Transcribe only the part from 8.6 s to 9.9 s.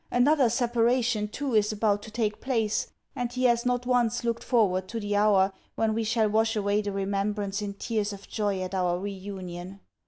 at our re union.